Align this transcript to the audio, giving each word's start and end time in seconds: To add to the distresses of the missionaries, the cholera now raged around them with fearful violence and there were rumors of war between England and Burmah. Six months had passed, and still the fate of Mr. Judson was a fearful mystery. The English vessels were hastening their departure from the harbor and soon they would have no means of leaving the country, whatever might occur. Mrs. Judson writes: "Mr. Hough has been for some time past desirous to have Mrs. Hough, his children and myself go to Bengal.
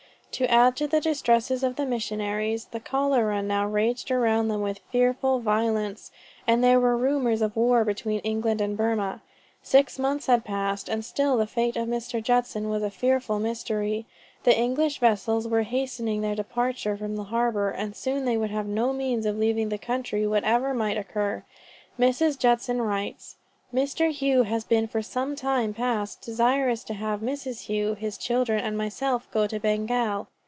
To 0.35 0.49
add 0.49 0.77
to 0.77 0.87
the 0.87 1.01
distresses 1.01 1.61
of 1.61 1.75
the 1.75 1.85
missionaries, 1.85 2.63
the 2.71 2.79
cholera 2.79 3.43
now 3.43 3.67
raged 3.67 4.11
around 4.11 4.47
them 4.47 4.61
with 4.61 4.79
fearful 4.89 5.39
violence 5.41 6.09
and 6.47 6.63
there 6.63 6.79
were 6.79 6.95
rumors 6.95 7.41
of 7.41 7.57
war 7.57 7.83
between 7.83 8.21
England 8.21 8.61
and 8.61 8.77
Burmah. 8.77 9.21
Six 9.61 9.99
months 9.99 10.27
had 10.27 10.45
passed, 10.45 10.87
and 10.87 11.03
still 11.03 11.35
the 11.35 11.45
fate 11.45 11.75
of 11.75 11.89
Mr. 11.89 12.23
Judson 12.23 12.69
was 12.69 12.81
a 12.81 12.89
fearful 12.89 13.39
mystery. 13.39 14.05
The 14.43 14.57
English 14.57 14.99
vessels 14.99 15.49
were 15.49 15.63
hastening 15.63 16.21
their 16.21 16.33
departure 16.35 16.95
from 16.95 17.17
the 17.17 17.25
harbor 17.25 17.69
and 17.69 17.93
soon 17.93 18.23
they 18.23 18.37
would 18.37 18.51
have 18.51 18.67
no 18.67 18.93
means 18.93 19.25
of 19.25 19.37
leaving 19.37 19.67
the 19.67 19.77
country, 19.77 20.25
whatever 20.25 20.73
might 20.73 20.95
occur. 20.97 21.43
Mrs. 21.99 22.39
Judson 22.39 22.81
writes: 22.81 23.35
"Mr. 23.73 24.11
Hough 24.13 24.45
has 24.47 24.65
been 24.65 24.85
for 24.85 25.01
some 25.01 25.33
time 25.33 25.73
past 25.73 26.19
desirous 26.23 26.83
to 26.83 26.93
have 26.93 27.21
Mrs. 27.21 27.67
Hough, 27.67 27.99
his 27.99 28.17
children 28.17 28.59
and 28.61 28.77
myself 28.77 29.29
go 29.31 29.47
to 29.47 29.57
Bengal. 29.61 30.27